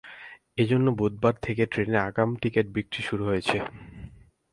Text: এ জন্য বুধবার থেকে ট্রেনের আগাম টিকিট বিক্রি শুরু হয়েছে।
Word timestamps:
এ 0.57 0.63
জন্য 0.65 0.87
বুধবার 0.99 1.35
থেকে 1.41 1.63
ট্রেনের 1.71 1.99
আগাম 2.07 2.29
টিকিট 2.41 2.65
বিক্রি 2.75 3.01
শুরু 3.03 3.23
হয়েছে। 3.25 3.57